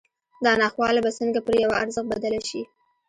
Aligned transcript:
دا 0.45 0.51
ناخواله 0.61 0.99
به 1.05 1.11
څنګه 1.19 1.39
پر 1.45 1.55
یوه 1.63 1.75
ارزښت 1.83 2.07
بدله 2.11 2.41
شي 2.49 2.61